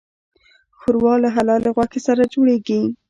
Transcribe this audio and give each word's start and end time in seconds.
ښوروا 0.77 1.13
له 1.23 1.29
حلالې 1.35 1.69
غوښې 1.75 1.99
سره 2.07 2.23
جوړیږي. 2.33 2.81